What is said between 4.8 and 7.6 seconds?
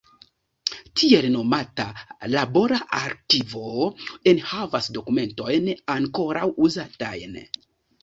dokumentojn ankoraŭ uzatajn.